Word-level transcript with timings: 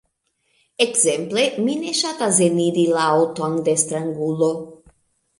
Ekzemple: 0.83 1.43
mi 1.65 1.75
ne 1.81 1.91
ŝatas 1.99 2.39
eniri 2.45 2.85
la 2.95 3.03
aŭton 3.17 3.59
de 3.67 3.75
strangulo. 3.83 4.49